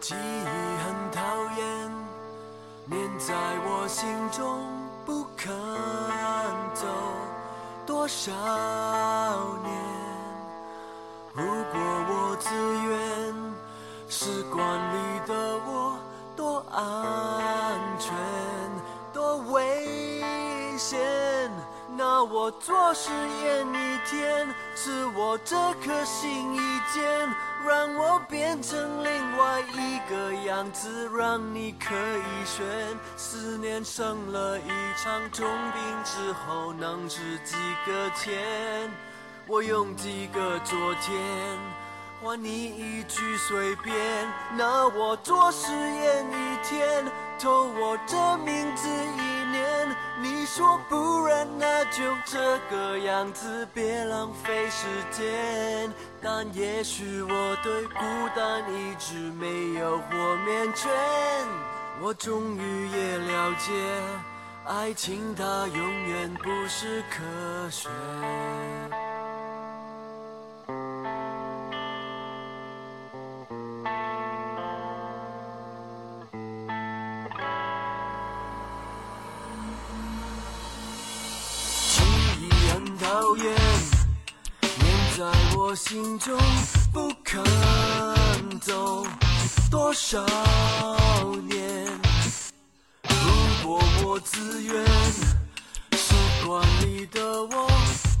[0.00, 0.18] 记忆
[0.84, 1.20] 很讨
[1.56, 1.90] 厌，
[2.84, 4.60] 念在我心中
[5.04, 5.52] 不肯
[6.74, 6.86] 走
[7.84, 8.30] 多少
[9.62, 9.72] 年。
[11.34, 12.48] 如果我自
[12.88, 13.34] 愿，
[14.08, 14.60] 时光
[14.94, 14.96] 里
[15.26, 15.98] 的我
[16.36, 18.14] 多安全，
[19.12, 21.50] 多危险。
[21.96, 26.58] 那我做实验一天，赐我这颗心一
[26.92, 27.02] 见，
[27.66, 32.64] 让我变成另外一个样子，让你可以选。
[33.16, 38.90] 思念生了一场重病之后，能值几个钱？
[39.46, 41.14] 我用几个昨天
[42.22, 43.94] 换你一句随便，
[44.56, 47.04] 那我做实验一天，
[47.38, 49.35] 偷我这名字一。
[50.18, 55.92] 你说不然，那就这个样子，别浪费时间。
[56.22, 58.00] 但也许我对孤
[58.34, 60.90] 单一直没有豁免权，
[62.00, 63.72] 我终于也了解，
[64.64, 67.88] 爱情它永远不是科学。
[85.68, 86.38] 我心中
[86.92, 87.42] 不肯
[88.60, 89.04] 走
[89.68, 90.24] 多少
[91.48, 91.84] 年。
[93.08, 94.72] 如果我自愿，
[95.98, 96.14] 时
[96.46, 97.68] 光里的我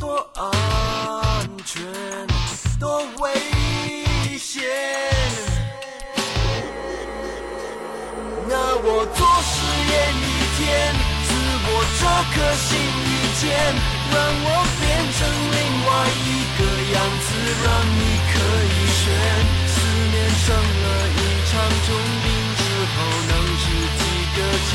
[0.00, 1.84] 多安全，
[2.80, 3.30] 多危
[4.38, 4.64] 险。
[8.48, 9.54] 那我做实
[9.92, 10.24] 验一
[10.56, 10.64] 天，
[11.28, 11.30] 自
[11.68, 11.68] 我
[12.00, 13.44] 这颗心一天，
[14.14, 14.48] 让我
[14.80, 15.20] 变成
[15.52, 15.92] 另外
[16.24, 16.63] 一个
[16.94, 17.28] 样子，
[17.64, 17.66] 让
[17.98, 19.02] 你可以选。
[19.66, 19.76] 思
[20.10, 21.20] 念生了一
[21.50, 21.52] 场
[21.86, 21.88] 重
[22.22, 22.26] 病
[22.58, 22.96] 之后，
[23.28, 23.64] 能值
[24.00, 24.02] 几
[24.34, 24.72] 个钱？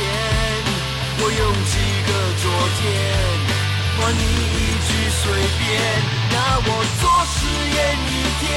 [1.22, 1.73] 我用几
[2.08, 2.10] 个
[2.42, 2.45] 昨
[2.80, 2.82] 天
[3.98, 5.21] 换你一句随
[5.60, 5.67] 便。
[6.32, 7.38] 那我做实
[7.76, 7.77] 验
[8.08, 8.48] 一天，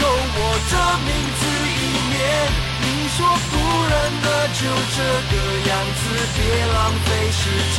[0.00, 0.72] 用我这
[1.06, 1.78] 名字一
[2.12, 2.16] 年。
[2.82, 2.86] 你
[3.16, 3.54] 说不
[3.90, 4.60] 然，那就
[4.94, 4.98] 这
[5.30, 5.34] 个
[5.66, 6.02] 样子，
[6.36, 6.38] 别
[6.74, 7.40] 浪费时
[7.74, 7.78] 间。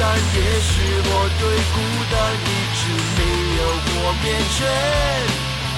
[0.00, 0.72] 但也许
[1.04, 1.42] 我对
[1.74, 1.76] 孤
[2.10, 2.80] 单一直
[3.16, 3.20] 没
[3.60, 3.62] 有
[4.02, 4.66] 豁免权。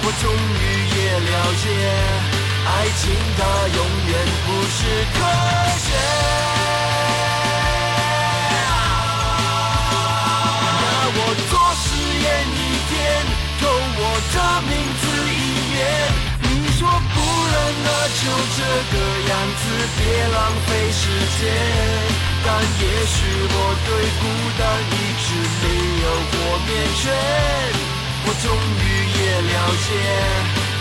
[0.01, 0.63] 我终于
[0.97, 1.65] 也了解，
[2.65, 3.03] 爱情
[3.37, 4.13] 它永远
[4.47, 4.77] 不是
[5.13, 5.17] 科
[5.85, 5.87] 学。
[10.81, 10.85] 那
[11.17, 11.21] 我
[11.51, 11.87] 做实
[12.25, 12.93] 验一天，
[13.61, 14.01] 偷我
[14.33, 14.35] 这
[14.69, 15.37] 名字一
[15.75, 15.77] 年。
[16.41, 16.49] 你
[16.79, 17.17] 说不
[17.53, 17.55] 然，
[17.85, 18.23] 那就
[18.57, 18.59] 这
[18.91, 18.95] 个
[19.29, 19.63] 样子，
[19.99, 20.01] 别
[20.33, 20.37] 浪
[20.67, 21.03] 费时
[21.41, 21.43] 间。
[22.47, 23.17] 但也许
[23.53, 23.89] 我对
[24.21, 24.23] 孤
[24.59, 24.63] 单
[24.93, 25.27] 一直
[25.61, 25.65] 没
[26.03, 26.33] 有豁
[26.67, 27.05] 免权。
[28.27, 28.85] 我终于
[29.19, 29.55] 也了
[29.85, 29.89] 解，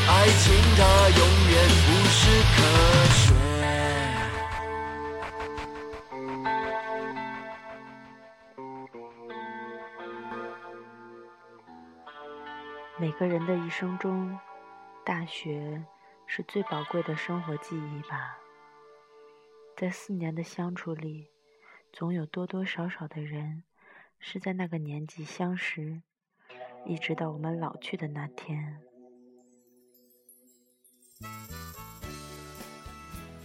[0.07, 0.43] 爱情
[0.77, 0.81] 它
[1.19, 1.21] 永
[1.51, 2.19] 远不是
[2.53, 2.55] 科
[3.13, 3.21] 学。
[12.97, 14.39] 每个人的一生中，
[15.03, 15.83] 大学
[16.25, 18.37] 是最宝贵的生活记忆吧。
[19.75, 21.27] 在四年的相处里，
[21.91, 23.63] 总有多多少少的人
[24.19, 26.01] 是在那个年纪相识，
[26.85, 28.79] 一直到我们老去的那天。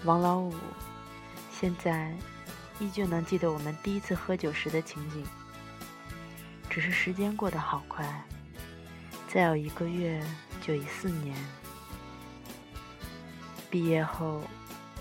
[0.04, 0.53] 王老五
[1.50, 2.15] 现在
[2.81, 5.25] 依旧能记得我们第一次喝酒时的情景，
[6.69, 8.25] 只是时间过得好快。
[9.28, 10.22] 再有一个月
[10.60, 11.37] 就已四年。
[13.71, 14.41] 毕业后，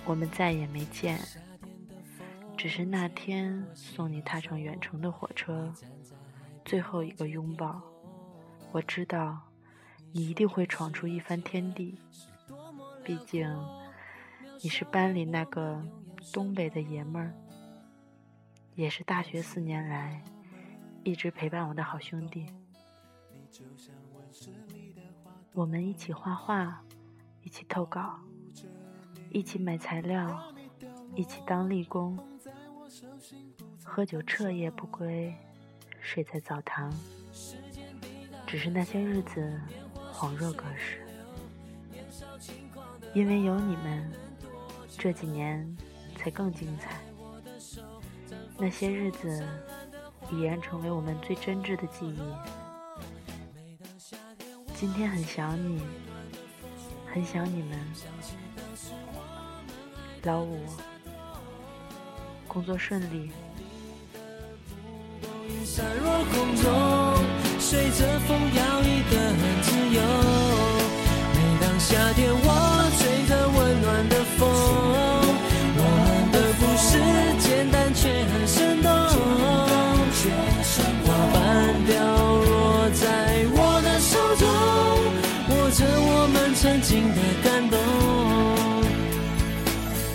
[0.04, 1.20] 我们再也没见，
[2.58, 5.74] 只是那天送你踏上远程的火车，
[6.66, 7.82] 最后一个拥抱。
[8.72, 9.42] 我知道，
[10.12, 11.98] 你一定会闯出一番天地。
[13.04, 13.50] 毕竟，
[14.62, 15.82] 你是班里那个
[16.34, 17.34] 东北的爷们儿，
[18.76, 20.22] 也是大学四年来
[21.04, 22.46] 一直陪伴我的好兄弟。
[25.54, 26.84] 我们一起画画，
[27.42, 28.20] 一起投稿，
[29.32, 30.54] 一起买材料，
[31.16, 32.20] 一起当力工，
[33.84, 35.34] 喝酒彻夜不归，
[36.02, 36.94] 睡在澡堂。
[38.48, 39.60] 只是那些日子
[40.14, 41.06] 恍若隔世，
[43.14, 44.10] 因为有你们，
[44.98, 45.78] 这几年
[46.16, 46.98] 才更精彩。
[48.58, 49.46] 那些日子
[50.32, 52.18] 已然成为我们最真挚的记忆。
[54.74, 55.84] 今天很想你，
[57.14, 57.78] 很想你们，
[60.24, 60.66] 老五，
[62.48, 63.30] 工作顺利。
[67.70, 70.00] 随着风摇曳的很自由。
[71.36, 72.48] 每当夏天，我
[72.98, 74.48] 吹着温暖的风，
[75.76, 76.88] 我们的故事
[77.40, 78.88] 简单却很生动。
[81.04, 81.36] 花瓣
[81.86, 83.04] 掉落在
[83.52, 84.48] 我的手中，
[85.50, 87.76] 握着我们曾经的感动。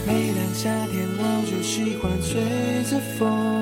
[0.07, 2.31] 每当夏天，我就喜欢吹
[2.91, 3.62] 着风。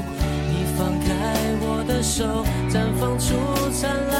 [2.01, 2.25] 手，
[2.69, 3.35] 绽放出
[3.71, 4.10] 灿烂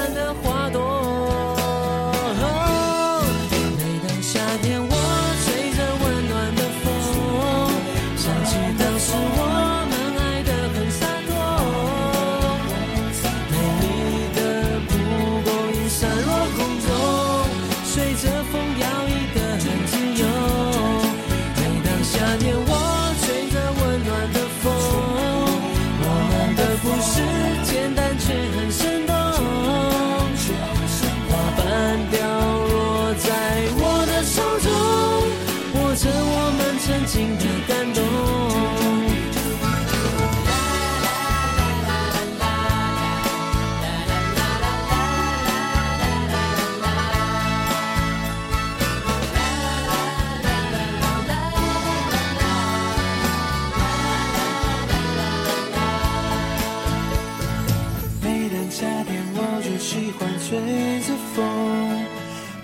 [59.91, 60.57] 喜欢吹
[61.01, 61.43] 着风。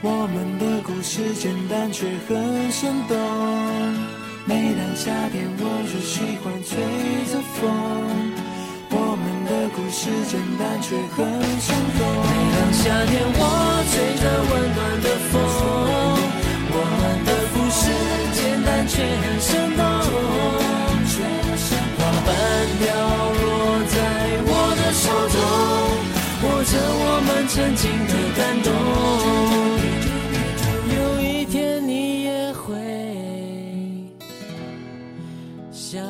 [0.01, 3.17] 我们的故事简单却很生动。
[4.45, 6.79] 每当夏天，我就喜欢吹
[7.29, 7.67] 着风。
[8.91, 11.27] 我们的故事简单却很
[11.59, 11.96] 生动。
[26.89, 28.67] 我们曾经的感动。
[30.95, 32.73] 有一天你也会
[35.71, 36.01] 想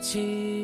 [0.00, 0.57] 起。